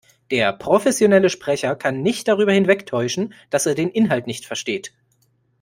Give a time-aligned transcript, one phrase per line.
[0.31, 4.93] Der professionelle Sprecher kann nicht darüber hinwegtäuschen, dass er den Inhalt nicht versteht.